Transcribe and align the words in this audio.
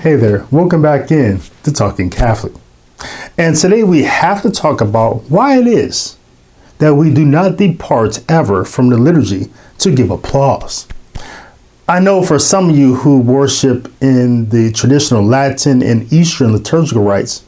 Hey 0.00 0.14
there, 0.14 0.46
welcome 0.52 0.80
back 0.80 1.10
in 1.10 1.40
to 1.64 1.72
Talking 1.72 2.08
Catholic. 2.08 2.52
And 3.36 3.56
today 3.56 3.82
we 3.82 4.04
have 4.04 4.42
to 4.42 4.50
talk 4.52 4.80
about 4.80 5.22
why 5.28 5.58
it 5.58 5.66
is 5.66 6.16
that 6.78 6.94
we 6.94 7.12
do 7.12 7.24
not 7.24 7.56
depart 7.56 8.22
ever 8.30 8.64
from 8.64 8.90
the 8.90 8.96
liturgy 8.96 9.50
to 9.78 9.92
give 9.92 10.12
applause. 10.12 10.86
I 11.88 11.98
know 11.98 12.22
for 12.22 12.38
some 12.38 12.70
of 12.70 12.76
you 12.76 12.94
who 12.94 13.18
worship 13.18 13.92
in 14.00 14.50
the 14.50 14.70
traditional 14.70 15.24
Latin 15.24 15.82
and 15.82 16.12
Eastern 16.12 16.52
liturgical 16.52 17.02
rites, 17.02 17.42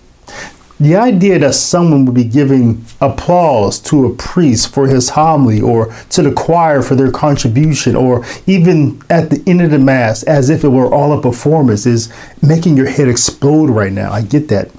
the 0.81 0.97
idea 0.97 1.39
that 1.39 1.55
someone 1.55 2.07
would 2.07 2.15
be 2.15 2.25
giving 2.25 2.83
applause 3.03 3.79
to 3.79 4.07
a 4.07 4.15
priest 4.15 4.73
for 4.73 4.89
his 4.89 5.11
homily 5.11 5.61
or 5.61 5.93
to 6.09 6.23
the 6.23 6.33
choir 6.33 6.81
for 6.81 6.95
their 6.95 7.13
contribution 7.13 7.95
or 7.95 8.25
even 8.46 9.01
at 9.11 9.29
the 9.29 9.43
end 9.46 9.61
of 9.61 9.71
the 9.71 9.79
mass 9.79 10.23
as 10.23 10.49
if 10.49 10.64
it 10.64 10.69
were 10.69 10.93
all 10.93 11.13
a 11.13 11.21
performance 11.21 11.85
is 11.85 12.11
making 12.41 12.79
your 12.79 12.89
head 12.89 13.09
explode 13.09 13.69
right 13.69 13.93
now. 13.93 14.11
I 14.11 14.23
get 14.23 14.49
that. 14.49 14.71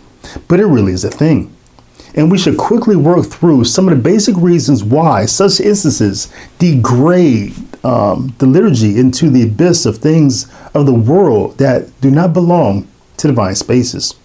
But 0.47 0.59
it 0.59 0.65
really 0.65 0.91
is 0.91 1.03
a 1.03 1.11
thing. 1.11 1.55
And 2.15 2.31
we 2.31 2.37
should 2.37 2.57
quickly 2.57 2.95
work 2.95 3.27
through 3.27 3.65
some 3.65 3.87
of 3.87 3.95
the 3.95 4.03
basic 4.03 4.35
reasons 4.37 4.83
why 4.83 5.25
such 5.25 5.59
instances 5.59 6.33
degrade 6.57 7.53
um, 7.85 8.33
the 8.39 8.47
liturgy 8.47 8.99
into 8.99 9.29
the 9.29 9.43
abyss 9.43 9.85
of 9.85 9.99
things 9.99 10.51
of 10.73 10.87
the 10.87 10.93
world 10.93 11.59
that 11.59 12.01
do 12.01 12.09
not 12.09 12.33
belong 12.33 12.87
to 13.17 13.27
divine 13.27 13.55
spaces. 13.55 14.15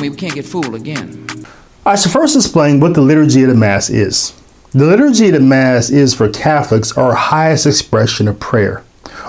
Me, 0.00 0.08
we 0.08 0.16
can't 0.16 0.34
get 0.34 0.44
fooled 0.44 0.74
again. 0.74 1.26
I 1.84 1.96
should 1.96 2.12
first 2.12 2.36
explain 2.36 2.80
what 2.80 2.94
the 2.94 3.00
liturgy 3.00 3.42
of 3.42 3.48
the 3.48 3.54
Mass 3.54 3.90
is. 3.90 4.34
The 4.72 4.84
liturgy 4.84 5.28
of 5.28 5.34
the 5.34 5.40
Mass 5.40 5.90
is 5.90 6.14
for 6.14 6.28
Catholics 6.28 6.96
our 6.96 7.14
highest 7.14 7.66
expression 7.66 8.28
of 8.28 8.38
prayer, 8.38 8.84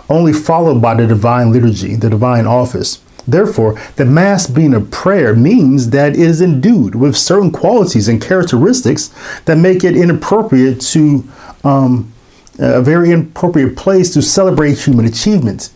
only 0.09 0.33
followed 0.33 0.81
by 0.81 0.95
the 0.95 1.07
divine 1.07 1.51
liturgy, 1.51 1.95
the 1.95 2.09
divine 2.09 2.45
office. 2.45 2.99
Therefore, 3.27 3.79
the 3.95 4.05
Mass 4.05 4.47
being 4.47 4.73
a 4.73 4.81
prayer 4.81 5.35
means 5.35 5.91
that 5.91 6.13
it 6.13 6.19
is 6.19 6.41
endued 6.41 6.95
with 6.95 7.15
certain 7.15 7.51
qualities 7.51 8.07
and 8.07 8.21
characteristics 8.21 9.13
that 9.45 9.57
make 9.57 9.83
it 9.83 9.95
inappropriate 9.95 10.81
to 10.81 11.23
um, 11.63 12.11
a 12.57 12.81
very 12.81 13.11
inappropriate 13.11 13.77
place 13.77 14.13
to 14.13 14.21
celebrate 14.21 14.79
human 14.79 15.05
achievements. 15.05 15.71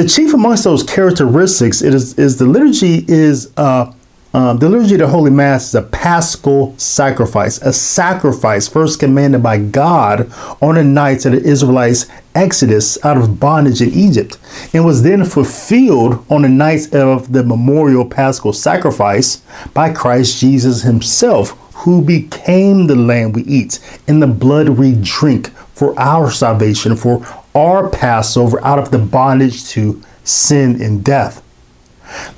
The 0.00 0.08
chief 0.08 0.32
amongst 0.32 0.64
those 0.64 0.82
characteristics 0.82 1.82
is, 1.82 2.18
is 2.18 2.38
the 2.38 2.46
liturgy 2.46 3.04
is 3.06 3.52
uh, 3.58 3.92
um, 4.32 4.58
the 4.58 4.66
liturgy 4.66 4.94
of 4.94 5.00
the 5.00 5.06
Holy 5.08 5.30
Mass 5.30 5.68
is 5.68 5.74
a 5.74 5.82
paschal 5.82 6.74
sacrifice, 6.78 7.60
a 7.60 7.70
sacrifice 7.70 8.66
first 8.66 8.98
commanded 8.98 9.42
by 9.42 9.58
God 9.58 10.32
on 10.62 10.76
the 10.76 10.84
night 10.84 11.26
of 11.26 11.32
the 11.32 11.42
Israelites' 11.42 12.06
exodus 12.34 12.96
out 13.04 13.18
of 13.18 13.38
bondage 13.38 13.82
in 13.82 13.90
Egypt, 13.90 14.38
and 14.72 14.86
was 14.86 15.02
then 15.02 15.22
fulfilled 15.26 16.24
on 16.30 16.40
the 16.40 16.48
night 16.48 16.94
of 16.94 17.30
the 17.30 17.44
memorial 17.44 18.06
paschal 18.06 18.54
sacrifice 18.54 19.42
by 19.74 19.92
Christ 19.92 20.40
Jesus 20.40 20.80
Himself, 20.80 21.50
who 21.74 22.00
became 22.00 22.86
the 22.86 22.96
lamb 22.96 23.32
we 23.32 23.42
eat 23.42 23.78
and 24.08 24.22
the 24.22 24.26
blood 24.26 24.70
we 24.70 24.94
drink 24.94 25.50
for 25.74 25.98
our 26.00 26.30
salvation, 26.30 26.96
for 26.96 27.22
our 27.54 27.88
Passover 27.88 28.62
out 28.64 28.78
of 28.78 28.90
the 28.90 28.98
bondage 28.98 29.68
to 29.70 30.02
sin 30.24 30.80
and 30.80 31.04
death. 31.04 31.42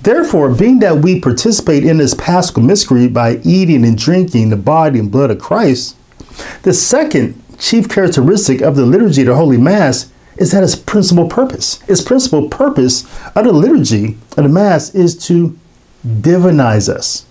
Therefore, 0.02 0.54
being 0.54 0.80
that 0.80 0.98
we 0.98 1.20
participate 1.20 1.84
in 1.84 1.98
this 1.98 2.14
paschal 2.14 2.62
mystery 2.62 3.08
by 3.08 3.36
eating 3.44 3.84
and 3.84 3.96
drinking 3.96 4.50
the 4.50 4.56
body 4.56 4.98
and 4.98 5.10
blood 5.10 5.30
of 5.30 5.38
Christ, 5.38 5.96
the 6.62 6.72
second 6.72 7.41
chief 7.58 7.88
characteristic 7.88 8.60
of 8.60 8.77
the 8.77 8.84
liturgy 8.84 9.22
of 9.22 9.28
the 9.28 9.34
Holy 9.34 9.56
Mass 9.56 10.10
is 10.36 10.50
that 10.52 10.62
its 10.62 10.74
principal 10.74 11.28
purpose. 11.28 11.82
Its 11.88 12.02
principal 12.02 12.48
purpose 12.48 13.04
of 13.34 13.44
the 13.44 13.52
liturgy 13.52 14.19
of 14.36 14.44
the 14.44 14.48
Mass 14.48 14.94
is 14.94 15.16
to 15.26 15.58
divinize 16.04 16.88
us 16.88 17.25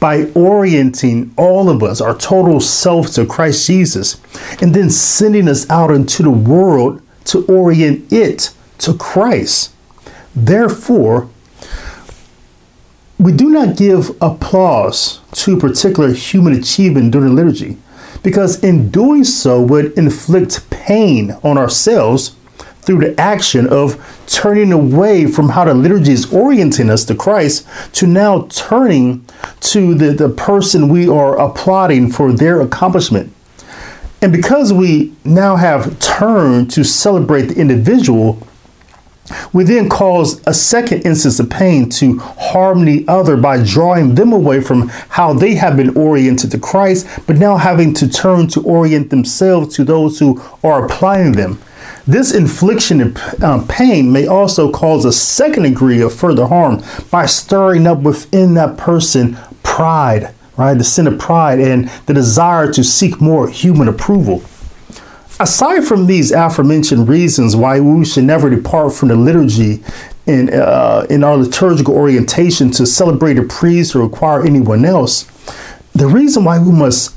by 0.00 0.24
orienting 0.32 1.32
all 1.36 1.68
of 1.68 1.82
us, 1.82 2.00
our 2.00 2.16
total 2.16 2.60
self 2.60 3.12
to 3.14 3.26
Christ 3.26 3.66
Jesus, 3.66 4.20
and 4.60 4.74
then 4.74 4.90
sending 4.90 5.48
us 5.48 5.68
out 5.70 5.90
into 5.90 6.22
the 6.22 6.30
world 6.30 7.02
to 7.24 7.44
orient 7.46 8.12
it 8.12 8.52
to 8.78 8.94
Christ. 8.94 9.72
Therefore, 10.34 11.28
we 13.18 13.32
do 13.32 13.48
not 13.48 13.76
give 13.76 14.10
applause 14.20 15.20
to 15.32 15.58
particular 15.58 16.12
human 16.12 16.52
achievement 16.52 17.12
during 17.12 17.34
liturgy, 17.34 17.78
because 18.22 18.62
in 18.62 18.90
doing 18.90 19.24
so 19.24 19.60
would 19.60 19.92
inflict 19.96 20.68
pain 20.70 21.36
on 21.42 21.56
ourselves 21.56 22.36
through 22.86 23.00
the 23.00 23.20
action 23.20 23.66
of 23.66 24.24
turning 24.26 24.72
away 24.72 25.26
from 25.26 25.50
how 25.50 25.64
the 25.64 25.74
liturgy 25.74 26.12
is 26.12 26.32
orienting 26.32 26.88
us 26.88 27.04
to 27.04 27.14
Christ 27.14 27.66
to 27.94 28.06
now 28.06 28.46
turning 28.48 29.26
to 29.60 29.94
the, 29.94 30.12
the 30.12 30.28
person 30.28 30.88
we 30.88 31.08
are 31.08 31.36
applauding 31.38 32.10
for 32.10 32.32
their 32.32 32.60
accomplishment. 32.60 33.32
And 34.22 34.32
because 34.32 34.72
we 34.72 35.14
now 35.24 35.56
have 35.56 35.98
turned 35.98 36.70
to 36.72 36.84
celebrate 36.84 37.42
the 37.42 37.56
individual, 37.56 38.46
we 39.52 39.64
then 39.64 39.88
cause 39.88 40.40
a 40.46 40.54
second 40.54 41.02
instance 41.02 41.40
of 41.40 41.50
pain 41.50 41.88
to 41.90 42.18
harm 42.18 42.84
the 42.84 43.04
other 43.08 43.36
by 43.36 43.62
drawing 43.62 44.14
them 44.14 44.32
away 44.32 44.60
from 44.60 44.88
how 44.88 45.32
they 45.32 45.56
have 45.56 45.76
been 45.76 45.96
oriented 45.96 46.52
to 46.52 46.58
Christ, 46.58 47.06
but 47.26 47.36
now 47.36 47.56
having 47.56 47.92
to 47.94 48.08
turn 48.08 48.46
to 48.48 48.62
orient 48.62 49.10
themselves 49.10 49.74
to 49.76 49.84
those 49.84 50.18
who 50.20 50.40
are 50.62 50.86
applying 50.86 51.32
them. 51.32 51.58
This 52.06 52.32
infliction 52.32 53.00
of 53.00 53.42
um, 53.42 53.66
pain 53.66 54.12
may 54.12 54.28
also 54.28 54.70
cause 54.70 55.04
a 55.04 55.12
second 55.12 55.64
degree 55.64 56.00
of 56.00 56.14
further 56.14 56.46
harm 56.46 56.80
by 57.10 57.26
stirring 57.26 57.84
up 57.84 57.98
within 57.98 58.54
that 58.54 58.78
person 58.78 59.36
pride, 59.64 60.32
right? 60.56 60.74
The 60.74 60.84
sin 60.84 61.08
of 61.08 61.18
pride 61.18 61.58
and 61.58 61.88
the 62.06 62.14
desire 62.14 62.70
to 62.72 62.84
seek 62.84 63.20
more 63.20 63.48
human 63.48 63.88
approval. 63.88 64.44
Aside 65.40 65.84
from 65.84 66.06
these 66.06 66.30
aforementioned 66.30 67.08
reasons 67.08 67.56
why 67.56 67.80
we 67.80 68.04
should 68.04 68.24
never 68.24 68.48
depart 68.48 68.94
from 68.94 69.08
the 69.08 69.16
liturgy 69.16 69.82
in, 70.26 70.54
uh, 70.54 71.06
in 71.10 71.24
our 71.24 71.36
liturgical 71.36 71.94
orientation 71.94 72.70
to 72.70 72.86
celebrate 72.86 73.36
a 73.36 73.42
priest 73.42 73.96
or 73.96 74.02
acquire 74.02 74.46
anyone 74.46 74.84
else, 74.84 75.24
the 75.92 76.06
reason 76.06 76.44
why 76.44 76.60
we 76.60 76.70
must 76.70 77.15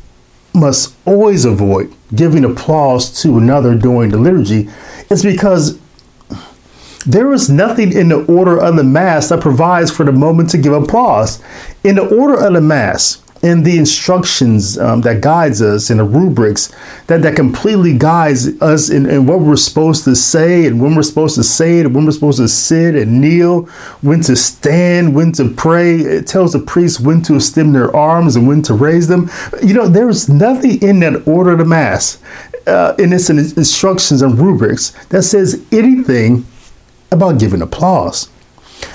must 0.59 0.95
always 1.05 1.45
avoid 1.45 1.93
giving 2.13 2.43
applause 2.43 3.21
to 3.21 3.37
another 3.37 3.75
during 3.75 4.09
the 4.11 4.17
liturgy 4.17 4.69
is 5.09 5.23
because 5.23 5.79
there 7.05 7.31
is 7.31 7.49
nothing 7.49 7.93
in 7.93 8.09
the 8.09 8.25
order 8.25 8.57
of 8.59 8.75
the 8.75 8.83
Mass 8.83 9.29
that 9.29 9.41
provides 9.41 9.89
for 9.89 10.03
the 10.03 10.11
moment 10.11 10.49
to 10.51 10.57
give 10.57 10.73
applause. 10.73 11.41
In 11.83 11.95
the 11.95 12.15
order 12.15 12.35
of 12.35 12.53
the 12.53 12.61
Mass, 12.61 13.23
in 13.41 13.63
the 13.63 13.77
instructions 13.77 14.77
um, 14.77 15.01
that 15.01 15.21
guides 15.21 15.61
us 15.61 15.89
in 15.89 15.97
the 15.97 16.03
rubrics 16.03 16.73
that, 17.07 17.21
that 17.21 17.35
completely 17.35 17.97
guides 17.97 18.61
us 18.61 18.89
in, 18.89 19.05
in, 19.09 19.25
what 19.25 19.39
we're 19.39 19.55
supposed 19.55 20.03
to 20.03 20.15
say 20.15 20.65
and 20.65 20.81
when 20.81 20.93
we're 20.93 21.01
supposed 21.01 21.35
to 21.35 21.43
say 21.43 21.79
it 21.79 21.85
and 21.85 21.95
when 21.95 22.05
we're 22.05 22.11
supposed 22.11 22.39
to 22.39 22.47
sit 22.47 22.95
and 22.95 23.21
kneel 23.21 23.63
when 24.01 24.19
to 24.21 24.35
stand 24.35 25.15
when 25.15 25.31
to 25.31 25.49
pray. 25.49 25.95
It 25.95 26.27
tells 26.27 26.53
the 26.53 26.59
priests 26.59 26.99
when 26.99 27.21
to 27.23 27.35
extend 27.35 27.73
their 27.73 27.95
arms 27.95 28.35
and 28.35 28.47
when 28.47 28.61
to 28.63 28.73
raise 28.73 29.07
them. 29.07 29.29
You 29.63 29.73
know 29.73 29.87
there's 29.87 30.27
nothing 30.27 30.81
in 30.81 30.99
that 30.99 31.27
order 31.27 31.51
of 31.51 31.59
the 31.59 31.65
mass 31.65 32.21
uh, 32.67 32.95
in 32.99 33.13
its 33.13 33.29
instructions 33.29 34.21
and 34.21 34.37
rubrics 34.37 34.89
that 35.07 35.23
says 35.23 35.65
anything 35.71 36.45
about 37.11 37.39
giving 37.39 37.61
applause 37.61 38.29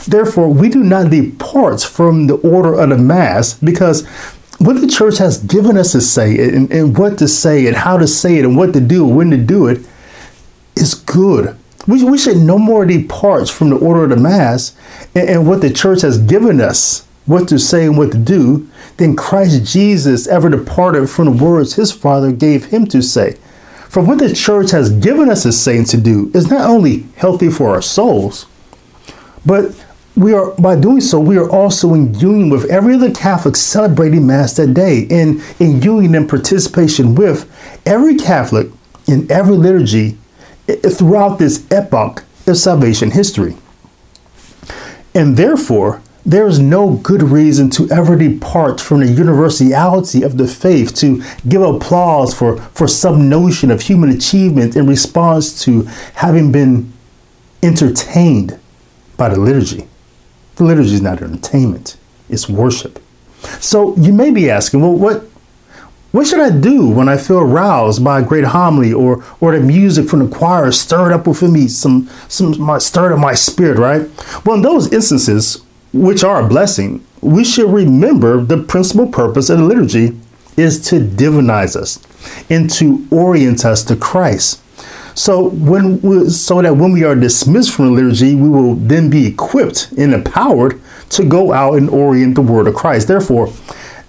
Therefore, 0.06 0.48
we 0.48 0.68
do 0.68 0.82
not 0.82 1.10
depart 1.10 1.82
from 1.82 2.26
the 2.26 2.36
order 2.36 2.74
of 2.74 2.90
the 2.90 2.98
Mass 2.98 3.54
because 3.54 4.06
what 4.58 4.80
the 4.80 4.86
church 4.86 5.18
has 5.18 5.38
given 5.38 5.76
us 5.76 5.92
to 5.92 6.00
say 6.00 6.38
and, 6.54 6.70
and 6.70 6.96
what 6.96 7.18
to 7.18 7.28
say 7.28 7.66
and 7.66 7.76
how 7.76 7.98
to 7.98 8.06
say 8.06 8.38
it 8.38 8.44
and 8.44 8.56
what 8.56 8.72
to 8.72 8.80
do 8.80 9.04
when 9.04 9.30
to 9.30 9.36
do 9.36 9.66
it 9.66 9.80
is 10.76 10.94
good. 10.94 11.56
We, 11.86 12.02
we 12.02 12.18
should 12.18 12.38
no 12.38 12.58
more 12.58 12.86
depart 12.86 13.50
from 13.50 13.70
the 13.70 13.76
order 13.76 14.04
of 14.04 14.10
the 14.10 14.16
Mass 14.16 14.76
and, 15.14 15.28
and 15.28 15.46
what 15.46 15.60
the 15.60 15.72
church 15.72 16.02
has 16.02 16.18
given 16.18 16.60
us 16.60 17.06
what 17.26 17.48
to 17.48 17.58
say 17.58 17.86
and 17.86 17.96
what 17.96 18.12
to 18.12 18.18
do 18.18 18.68
than 18.96 19.16
Christ 19.16 19.64
Jesus 19.72 20.26
ever 20.26 20.50
departed 20.50 21.08
from 21.08 21.24
the 21.24 21.44
words 21.44 21.74
his 21.74 21.90
Father 21.90 22.30
gave 22.32 22.66
him 22.66 22.86
to 22.88 23.02
say. 23.02 23.38
For 23.88 24.02
what 24.02 24.18
the 24.18 24.34
church 24.34 24.70
has 24.72 24.90
given 24.90 25.30
us 25.30 25.42
say 25.56 25.78
and 25.78 25.86
to 25.86 25.96
do 25.96 26.30
is 26.34 26.50
not 26.50 26.68
only 26.68 27.06
healthy 27.16 27.48
for 27.48 27.70
our 27.70 27.82
souls, 27.82 28.46
but 29.44 29.74
we 30.16 30.32
are 30.32 30.52
by 30.52 30.76
doing 30.76 31.00
so 31.00 31.18
we 31.18 31.36
are 31.36 31.50
also 31.50 31.92
in 31.94 32.14
union 32.14 32.48
with 32.48 32.70
every 32.70 32.94
other 32.94 33.10
catholic 33.12 33.56
celebrating 33.56 34.26
mass 34.26 34.54
that 34.54 34.72
day 34.72 35.06
and 35.10 35.42
in 35.58 35.82
union 35.82 36.14
and 36.14 36.28
participation 36.28 37.14
with 37.14 37.50
every 37.84 38.16
catholic 38.16 38.68
in 39.06 39.30
every 39.30 39.56
liturgy 39.56 40.16
throughout 40.66 41.38
this 41.38 41.66
epoch 41.70 42.24
of 42.46 42.56
salvation 42.56 43.10
history. 43.10 43.56
And 45.14 45.36
therefore 45.36 46.02
there 46.26 46.46
is 46.46 46.58
no 46.58 46.94
good 46.94 47.22
reason 47.22 47.68
to 47.70 47.88
ever 47.90 48.16
depart 48.16 48.80
from 48.80 49.00
the 49.00 49.12
universality 49.12 50.22
of 50.22 50.38
the 50.38 50.48
faith, 50.48 50.94
to 50.96 51.22
give 51.46 51.60
applause 51.60 52.32
for, 52.32 52.56
for 52.56 52.88
some 52.88 53.28
notion 53.28 53.70
of 53.70 53.82
human 53.82 54.08
achievement 54.08 54.74
in 54.74 54.86
response 54.86 55.62
to 55.64 55.82
having 56.14 56.50
been 56.50 56.90
entertained 57.62 58.58
by 59.16 59.28
the 59.28 59.38
liturgy. 59.38 59.86
The 60.56 60.64
liturgy 60.64 60.94
is 60.94 61.02
not 61.02 61.22
entertainment, 61.22 61.96
it's 62.28 62.48
worship. 62.48 63.00
So 63.60 63.96
you 63.96 64.12
may 64.12 64.30
be 64.30 64.50
asking, 64.50 64.80
well, 64.80 64.94
what 64.94 65.24
what 66.12 66.28
should 66.28 66.38
I 66.38 66.50
do 66.56 66.88
when 66.88 67.08
I 67.08 67.16
feel 67.16 67.40
aroused 67.40 68.04
by 68.04 68.20
a 68.20 68.24
great 68.24 68.44
homily 68.44 68.92
or 68.92 69.24
or 69.40 69.52
the 69.52 69.60
music 69.60 70.08
from 70.08 70.20
the 70.20 70.36
choir 70.36 70.70
stirred 70.70 71.12
up 71.12 71.26
within 71.26 71.52
me, 71.52 71.66
some 71.66 72.08
some 72.28 72.60
my 72.60 72.78
stirred 72.78 73.12
up 73.12 73.18
my 73.18 73.34
spirit, 73.34 73.78
right? 73.78 74.08
Well, 74.46 74.56
in 74.56 74.62
those 74.62 74.92
instances, 74.92 75.64
which 75.92 76.22
are 76.22 76.44
a 76.44 76.48
blessing, 76.48 77.04
we 77.20 77.42
should 77.42 77.68
remember 77.68 78.40
the 78.42 78.58
principal 78.58 79.08
purpose 79.08 79.50
of 79.50 79.58
the 79.58 79.64
liturgy 79.64 80.16
is 80.56 80.88
to 80.88 81.00
divinize 81.00 81.74
us 81.74 81.98
and 82.48 82.70
to 82.70 83.06
orient 83.10 83.64
us 83.64 83.82
to 83.84 83.96
Christ. 83.96 84.60
So 85.14 85.48
when 85.50 86.00
we, 86.00 86.28
so 86.28 86.60
that 86.60 86.76
when 86.76 86.92
we 86.92 87.04
are 87.04 87.14
dismissed 87.14 87.72
from 87.72 87.86
the 87.86 87.92
liturgy, 87.92 88.34
we 88.34 88.48
will 88.48 88.74
then 88.74 89.10
be 89.10 89.26
equipped 89.26 89.92
and 89.96 90.12
empowered 90.12 90.80
to 91.10 91.24
go 91.24 91.52
out 91.52 91.74
and 91.78 91.88
orient 91.88 92.34
the 92.34 92.42
word 92.42 92.66
of 92.66 92.74
Christ. 92.74 93.06
Therefore, 93.06 93.52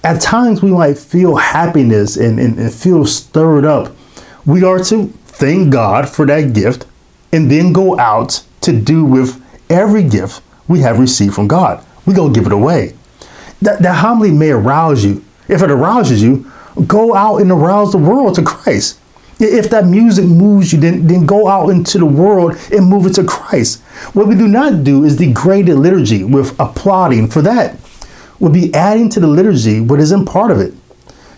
at 0.03 0.21
times 0.21 0.61
we 0.61 0.71
might 0.71 0.97
feel 0.97 1.35
happiness 1.35 2.17
and, 2.17 2.39
and, 2.39 2.57
and 2.57 2.73
feel 2.73 3.05
stirred 3.05 3.65
up. 3.65 3.95
We 4.45 4.63
are 4.63 4.79
to 4.85 5.07
thank 5.25 5.71
God 5.71 6.09
for 6.09 6.25
that 6.25 6.53
gift 6.53 6.85
and 7.31 7.49
then 7.51 7.73
go 7.73 7.99
out 7.99 8.43
to 8.61 8.79
do 8.79 9.03
with 9.03 9.43
every 9.69 10.03
gift 10.03 10.41
we 10.67 10.79
have 10.79 10.99
received 10.99 11.35
from 11.35 11.47
God. 11.47 11.85
We 12.05 12.13
go 12.13 12.29
give 12.29 12.45
it 12.45 12.51
away. 12.51 12.95
That, 13.61 13.81
that 13.81 13.95
homily 13.95 14.31
may 14.31 14.51
arouse 14.51 15.03
you. 15.03 15.23
If 15.47 15.61
it 15.61 15.69
arouses 15.69 16.21
you, 16.21 16.51
go 16.87 17.15
out 17.15 17.37
and 17.37 17.51
arouse 17.51 17.91
the 17.91 17.97
world 17.97 18.35
to 18.35 18.43
Christ. 18.43 18.99
If 19.39 19.69
that 19.71 19.85
music 19.85 20.25
moves 20.25 20.71
you, 20.71 20.79
then, 20.79 21.07
then 21.07 21.25
go 21.25 21.47
out 21.47 21.69
into 21.69 21.97
the 21.97 22.05
world 22.05 22.57
and 22.71 22.87
move 22.87 23.05
it 23.05 23.15
to 23.15 23.23
Christ. 23.23 23.81
What 24.13 24.27
we 24.27 24.35
do 24.35 24.47
not 24.47 24.83
do 24.83 25.03
is 25.03 25.17
degrade 25.17 25.65
the 25.65 25.75
liturgy 25.75 26.23
with 26.23 26.57
applauding 26.59 27.27
for 27.27 27.41
that 27.41 27.77
would 28.39 28.53
be 28.53 28.73
adding 28.73 29.09
to 29.09 29.19
the 29.19 29.27
liturgy 29.27 29.81
what 29.81 29.99
isn't 29.99 30.25
part 30.25 30.51
of 30.51 30.59
it. 30.59 30.73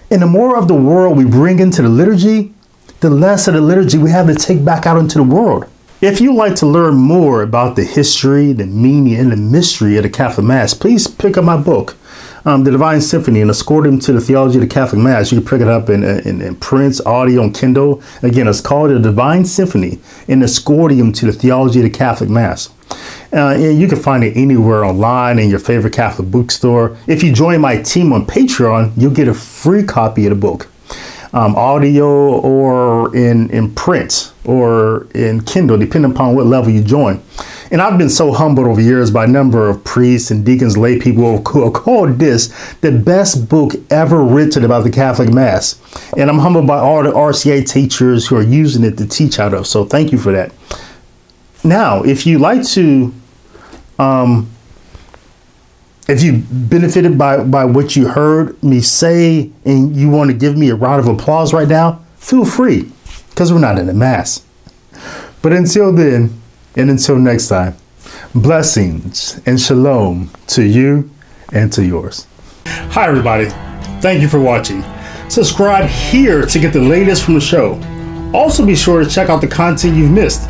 And 0.10 0.22
the 0.22 0.28
more 0.28 0.58
of 0.58 0.68
the 0.68 0.74
world 0.74 1.18
we 1.18 1.26
bring 1.26 1.60
into 1.60 1.82
the 1.82 1.90
liturgy, 1.90 2.54
the 3.00 3.10
less 3.10 3.48
of 3.48 3.54
the 3.54 3.62
liturgy 3.62 3.98
we 3.98 4.12
have 4.12 4.28
to 4.28 4.36
take 4.36 4.64
back 4.64 4.86
out 4.86 4.98
into 4.98 5.18
the 5.18 5.24
world. 5.24 5.66
If 6.00 6.22
you'd 6.22 6.36
like 6.36 6.56
to 6.58 6.68
learn 6.68 6.96
more 6.96 7.42
about 7.42 7.76
the 7.76 7.84
history, 7.84 8.54
the 8.54 8.68
meaning, 8.68 9.16
and 9.16 9.32
the 9.32 9.36
mystery 9.36 9.98
of 9.98 10.04
the 10.04 10.10
Catholic 10.10 10.46
Mass, 10.46 10.74
please 10.76 11.08
pick 11.08 11.38
up 11.38 11.44
my 11.44 11.58
book, 11.58 11.96
um, 12.48 12.64
The 12.64 12.72
Divine 12.72 13.02
Symphony, 13.02 13.42
and 13.42 13.52
Scoretum 13.52 14.02
to 14.06 14.14
the 14.14 14.22
Theology 14.22 14.56
of 14.56 14.62
the 14.62 14.74
Catholic 14.74 15.02
Mass. 15.02 15.34
You 15.34 15.40
can 15.42 15.48
pick 15.48 15.60
it 15.60 15.68
up 15.68 15.90
in, 15.90 16.02
in, 16.04 16.42
in 16.42 16.56
print, 16.56 17.02
audio, 17.06 17.44
and 17.44 17.54
Kindle. 17.54 18.02
Again, 18.24 18.48
it's 18.48 18.62
called 18.62 18.92
The 18.92 19.00
Divine 19.00 19.44
Symphony 19.44 20.00
and 20.30 20.42
Scoretum 20.44 21.14
to 21.16 21.26
the 21.26 21.34
Theology 21.34 21.80
of 21.80 21.84
the 21.84 21.90
Catholic 21.90 22.30
Mass. 22.30 22.70
Uh, 23.34 23.54
you 23.60 23.86
can 23.90 24.00
find 24.00 24.24
it 24.24 24.38
anywhere 24.38 24.86
online 24.86 25.40
in 25.40 25.50
your 25.50 25.60
favorite 25.60 25.94
Catholic 25.94 26.32
bookstore. 26.32 26.98
If 27.06 27.22
you 27.22 27.34
join 27.34 27.60
my 27.60 27.82
team 27.82 28.14
on 28.14 28.26
Patreon, 28.26 28.94
you'll 28.96 29.14
get 29.14 29.28
a 29.28 29.34
free 29.34 29.84
copy 29.84 30.26
of 30.26 30.30
the 30.30 30.36
book, 30.38 30.68
um, 31.34 31.54
audio 31.58 32.08
or 32.08 33.14
in, 33.14 33.50
in 33.50 33.76
print 33.76 34.32
or 34.46 35.08
in 35.14 35.42
Kindle, 35.42 35.78
depending 35.78 36.12
upon 36.12 36.34
what 36.34 36.46
level 36.46 36.72
you 36.72 36.82
join. 36.82 37.22
And 37.72 37.82
I've 37.82 37.98
been 37.98 38.10
so 38.10 38.32
humbled 38.32 38.68
over 38.68 38.80
years 38.80 39.12
by 39.12 39.26
a 39.26 39.28
number 39.28 39.70
of 39.70 39.84
priests 39.84 40.32
and 40.32 40.46
deacons, 40.46 40.78
lay 40.78 41.00
people 41.00 41.44
who 41.44 41.64
have 41.64 41.74
called 41.74 42.18
this 42.18 42.48
the 42.82 42.92
best 42.92 43.50
book 43.50 43.74
ever 43.90 44.24
written 44.24 44.64
about 44.64 44.84
the 44.84 44.90
Catholic 44.90 45.34
Mass. 45.34 45.80
And 46.16 46.30
I'm 46.30 46.40
humbled 46.40 46.68
by 46.68 46.78
all 46.78 47.04
the 47.04 47.12
RCIA 47.12 47.70
teachers 47.70 48.28
who 48.28 48.38
are 48.38 48.44
using 48.44 48.84
it 48.84 48.98
to 48.98 49.08
teach 49.08 49.40
out 49.40 49.54
of. 49.54 49.68
So 49.68 49.84
thank 49.84 50.12
you 50.12 50.18
for 50.18 50.32
that. 50.32 50.54
Now, 51.64 52.04
if 52.04 52.26
you 52.26 52.40
like 52.40 52.66
to, 52.70 53.14
um, 54.00 54.50
if 56.08 56.24
you 56.24 56.44
benefited 56.50 57.18
by, 57.18 57.44
by 57.44 57.66
what 57.66 57.96
you 57.96 58.08
heard 58.08 58.62
me 58.64 58.80
say 58.80 59.52
and 59.66 59.96
you 59.96 60.10
want 60.10 60.32
to 60.32 60.38
give 60.38 60.58
me 60.58 60.70
a 60.70 60.76
round 60.76 61.02
of 61.02 61.08
applause 61.08 61.54
right 61.54 61.68
now, 61.68 62.02
feel 62.16 62.46
free 62.46 62.90
because 63.30 63.52
we're 63.52 63.60
not 63.60 63.78
in 63.78 63.90
a 63.90 63.94
mass. 63.94 64.46
But 65.42 65.52
until 65.54 65.94
then, 65.94 66.42
and 66.78 66.92
until 66.92 67.18
next 67.18 67.48
time, 67.50 67.76
blessings 68.34 69.42
and 69.46 69.60
shalom 69.60 70.30
to 70.48 70.64
you 70.64 71.10
and 71.52 71.74
to 71.74 71.84
yours. 71.84 72.28
Hi, 72.66 73.08
everybody. 73.08 73.46
Thank 74.00 74.22
you 74.22 74.30
for 74.30 74.40
watching. 74.40 74.84
Subscribe 75.28 75.90
here 75.90 76.46
to 76.46 76.60
get 76.60 76.72
the 76.72 76.80
latest 76.80 77.24
from 77.24 77.34
the 77.34 77.42
show. 77.42 77.82
Also, 78.34 78.66
be 78.66 78.76
sure 78.76 79.04
to 79.04 79.10
check 79.10 79.30
out 79.30 79.42
the 79.42 79.48
content 79.48 79.96
you've 79.98 80.12
missed. 80.12 80.50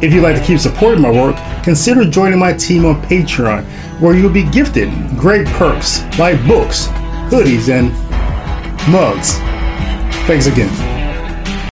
If 0.00 0.12
you'd 0.12 0.22
like 0.22 0.36
to 0.36 0.44
keep 0.44 0.60
supporting 0.60 1.02
my 1.02 1.10
work, 1.10 1.36
consider 1.64 2.04
joining 2.04 2.38
my 2.38 2.52
team 2.52 2.84
on 2.84 3.02
Patreon, 3.02 3.64
where 4.00 4.14
you'll 4.14 4.32
be 4.32 4.48
gifted 4.50 4.90
great 5.18 5.46
perks 5.48 6.02
like 6.18 6.36
books, 6.46 6.86
hoodies, 7.30 7.68
and 7.68 7.90
mugs. 8.90 9.38
Thanks 10.26 10.46
again. 10.46 10.93